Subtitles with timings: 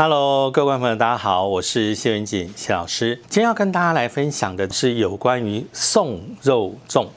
[0.00, 3.16] Hello，各位朋友，大家好，我是谢云锦谢老师。
[3.22, 7.08] 今天要跟大家来分享的是有关于送肉粽。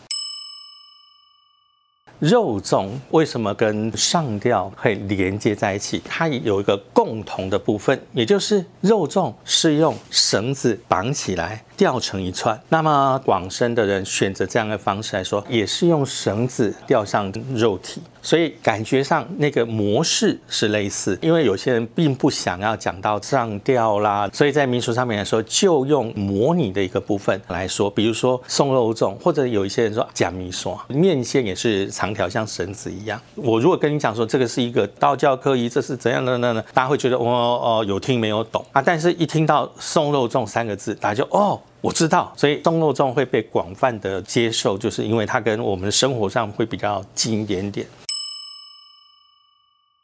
[2.18, 6.02] 肉粽为什么跟上吊会连接在一起？
[6.04, 11.63] 它有一个共同的部分，也就是肉粽是用绳子绑起来。
[11.82, 21.18] 吊成一串，那么广深的人选择这样的方式来说，也是用绳子吊上肉体，所以感觉上那个模式是类似。
[21.23, 33.20] 因为有些人并不想要讲到上吊啦，所以在民俗上面来说，就用模拟的一个部分来说，比如说送肉粽，或者有一些人说假米说面线也是长条像绳子一样。
[33.34, 36.64] 我如果跟你讲说这个是一个道教科仪，这是怎样的呢？
[36.75, 41.59] 大家会觉得哦哦有听没有懂啊，但是一听到送肉粽三个字，大家就哦。
[41.81, 47.88] 我知道，所以送肉粽会被广泛的接受，就是因为它跟我们的生活上会比较近一点点。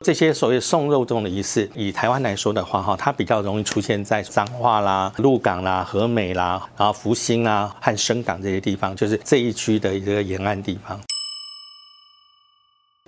[0.04, 11.00] 这些所谓送肉粽的仪式，以台湾来说的话，哈，它比较容易出现在彰化啦、鹿港啦、和美啦、然后福兴啦和深港这些地方，就是这一区的一个沿岸地方。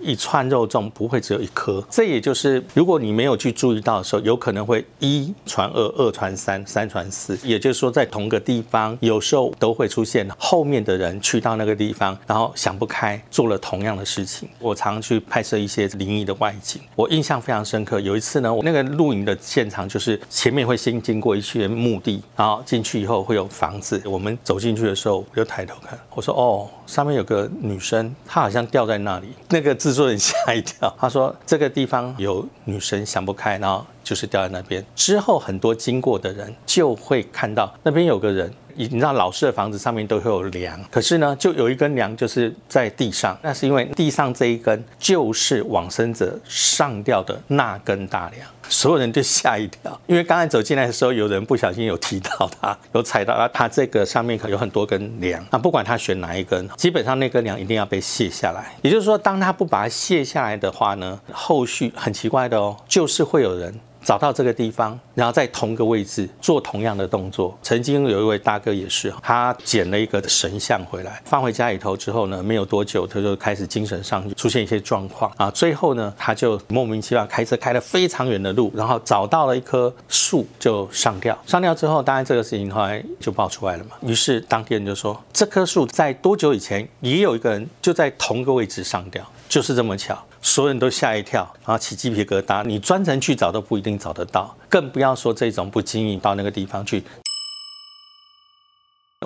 [0.00, 7.38] 一串肉粽不会只有一颗，这也就是如果你没有去注意到的时候，有可能会一传二，二传三，三传四。
[7.42, 14.48] 也就是说，在同个地方，有时候都会出现后面的人去到那个地方，然后想不开做了同样的事情。
[14.58, 18.00] 我常去拍摄一些灵异的外景，我印象非常深刻。
[18.00, 24.00] 有一次呢，我那个录影的现场就是前面会先经过一些墓地，然后进去以后会有房子。
[24.04, 29.70] 我们走进去的时候，我就抬头看，我说：“哦，上面有个女生，她好像掉在那里。”那个。
[29.80, 34.84] 制作人吓一跳，他说这个地方有女生想不开，然后就是掉在那边。
[34.94, 38.52] 之后很多经过的人就会看到那边有个人。
[38.76, 58.72] 你知道老式的房子上面都会有梁，可是呢，就有一根梁就是在地上，那是因为地上这一根就是往生者上吊的那根大梁，所有人就吓一跳，因为刚才走进来的时候，有人不小心有提到他，有踩到他，他这个上面可有很多根梁，那不管他选哪一根，基本上那根梁一定要被卸下来。
[58.82, 63.74] 也就是说，当他不把它卸下来的话呢，后续很奇怪的哦，就是会有人。
[64.04, 67.56] 找到这个地方，然后在同个位置做同样的动作。
[67.62, 75.50] 曾经有一位大哥也是，他捡了一个神像回来，放回家里头之后呢，没有多久他就开始精神上出现一些状况啊。
[75.50, 81.38] 最后呢，他就莫名其妙开车开了非常远的路，然后找到了一棵树就上吊。
[81.46, 83.90] 上吊之后，当然这个事情后来就爆出来了嘛。
[84.02, 90.18] 于是当地人就说，这棵树在多久以前也有一个人就在同个位置上吊，就是这么巧。
[90.42, 92.64] 所有人都吓一跳，然后起鸡皮疙瘩。
[92.64, 97.02] 你专程去找都不一定找得到，更不要说这种不经意到那个地方去。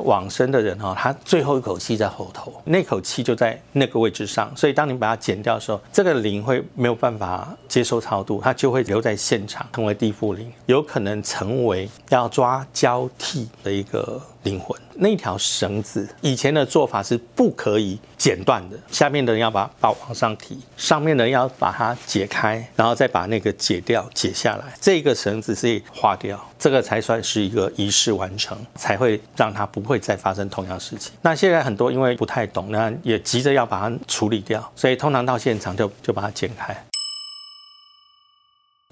[0.02, 14.20] 往生的人哈，他最后一口气在后头，那口气就在那个位置上，所以当你把它剪掉的时候，这个灵会没有办法接受超度，它就会留在现场，成为地缚灵，有可能成为要抓交替的一个。
[14.44, 18.76] 灵魂那条绳子，以前的做法是不可以剪断的。
[18.90, 24.74] 下面的人要把把往上提，上面的人要把它解开，然后再把那个解掉、解下来。
[24.80, 31.12] 这个绳子是化掉，这个才算是一个仪式完成，才会让它不会再发生同样事情。
[31.22, 36.76] 那现在很多因为不太懂，那也急着要把它处理掉，所以通常到现场就就把它剪开。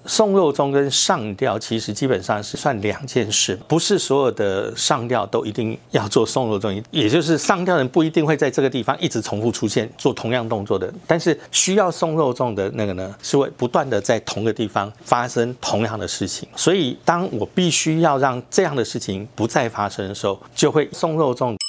[0.07, 21.62] 送肉粽跟上吊其实基本上是算两件事，不是所有的上吊都一定要做送肉粽，也就是上吊人不一定会在这个地方一直重复出现做同样动作的，但是需要送肉粽的那个呢，是会不断的在同个地方发生同样的事情，所以当我必须要让这样的事情不再发生的时候，就会送肉粽。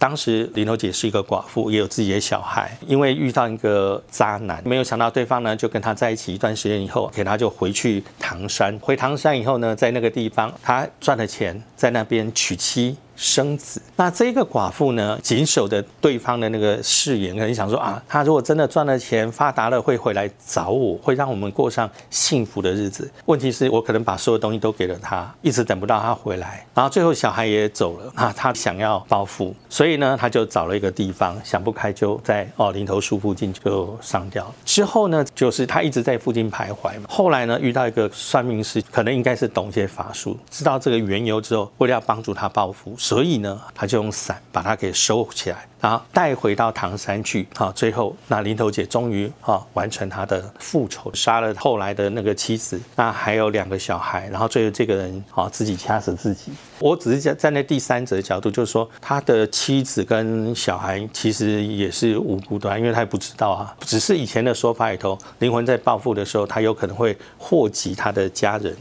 [0.00, 2.74] 当时林头姐是一个寡妇，也有自己的小孩。
[2.86, 8.76] 因为遇到一个渣男，没有想到对方呢就跟她在一起一段时间以后，给她就回去唐山。
[8.78, 12.96] 回唐山以后呢，在那个地方她赚了钱，在那边娶妻。
[13.20, 23.10] 生子，那这个寡妇呢，谨守着对方的那个誓言，可能想说啊，他如果真的赚了钱发达了，会回来找我，会让我们过上幸福的日子。
[23.26, 34.50] 问题是我可能把所有东西都给了他，一直等不到他回来，然后最后小孩也走了 那，他想要报复，所以呢，他就找了一个地方，想不开就在哦林头树附近就上吊。
[34.64, 37.04] 之后呢，就是他一直在附近徘徊嘛。
[37.10, 42.96] 后来呢，遇到一个算命师，可能应该是懂一些法术，知道这个缘由之后，为了要帮助他报复。
[43.10, 45.66] 所以呢，他就用伞把他给收起来。
[45.80, 56.52] 然后带回到唐山去，好，最后那林头姐终于哈完成她的复仇，杀了后来的那个妻子，那还有两个小孩，然后最后这个人啊自己掐死自己。
[56.78, 68.76] 我只是站在第三者的角度，就是说他的妻子跟小孩其实也是无辜的，因为他也不知道啊，只是以前的说法里头，灵魂在报复的时候，他有可能会祸及他的家人。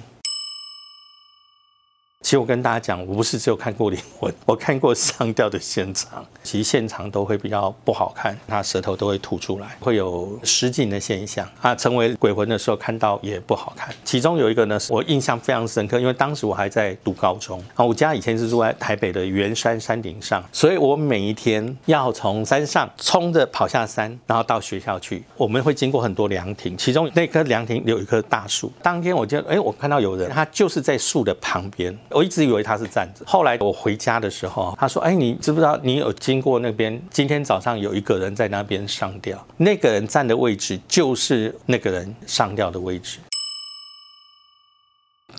[2.29, 6.23] 其实我跟大家讲，我不是只有看过灵魂，我看过上吊的现场。
[6.43, 11.49] 其实现场都会比较不好看，他舌头都会吐出来，会有失禁的现象。
[11.59, 13.89] 啊，成为鬼魂的时候看到也不好看。
[14.05, 25.23] 其中有一个呢，我印象非常深刻，因为当时我还在读高中啊，我家以前是住在台北的圆山山顶上，所以我每一天要从山上冲着跑下山，然后到学校去。
[25.35, 28.71] 我们会经过很多凉亭，其中那棵凉亭有一棵大树。
[28.83, 31.97] 当天我就哎，我看到有人，他就是在树的旁边。
[32.19, 37.01] 我一直以为他是站着，后来我回家的时候，他说：“哎，你知不知道你有经过那边？
[37.09, 43.19] 今天早上有一个人在那边上吊，那个人站的位置就是那个人上吊的位置。”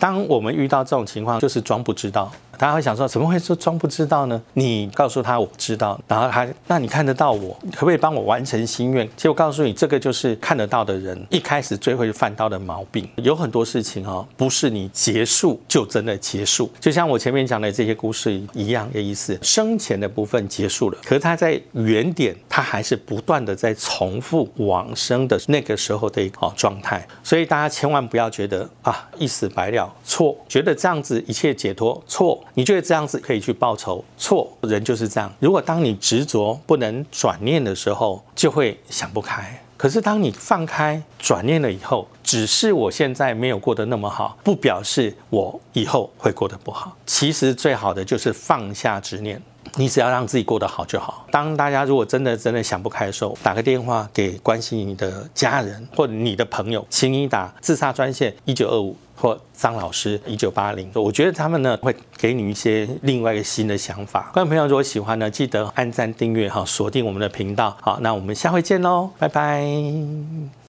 [0.01, 2.33] 当我们遇到这种情况，就是装不知道。
[2.59, 4.43] 大家会想说，怎么会说装不知道呢？
[4.53, 9.07] 你告诉他我知道，然后他，那你看得到我，可不可以帮我完成心愿？
[9.17, 13.09] 其实我告诉你，这个就是看得到的人一开始最会犯到的毛病。
[13.17, 16.71] 有很多事情哦，不是你结束就真的结束。
[16.79, 27.07] 就像我前面讲的这些故事一样的意思，生前的部分结束了，可是他在原点，他还是不断的在重复往生的那个时候的一个状态。
[27.23, 32.43] 所以大家千万不要觉得啊，一死百了，错，觉得这样子一切解脱，错。
[32.55, 34.05] 你觉得这样子可以去报仇？
[34.17, 35.33] 错，人就是这样。
[35.39, 39.63] 如果当你执着不能转念的时候，就会想不开。
[39.77, 46.97] 可是当你放开转念了以后，只是我现在没有过得那么好，不表示我以后会过得不好。
[47.05, 49.43] 其实最好的就是放下执念，
[49.75, 51.27] 你只要让自己过得好就好。
[51.33, 58.97] 当大家如果真的真的想不开的时候，打个电话给关心你的家人或者你的朋友，请你打自杀专线一九二五。
[59.17, 64.31] 或张老师一九八零，我觉得他们呢会给你一些另外一个新的想法。
[64.33, 67.77] 观众朋友如果喜欢呢，记得按赞订阅哈，锁定我们的频道。
[67.83, 70.51] 好，那我们下回见喽，拜拜。